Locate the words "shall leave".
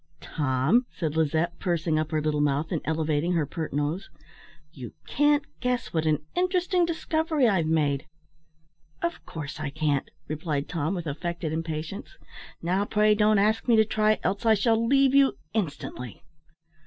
14.55-15.13